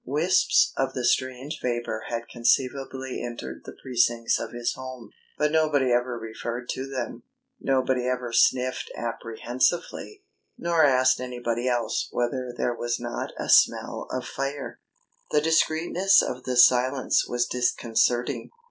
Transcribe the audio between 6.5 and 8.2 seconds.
to them; nobody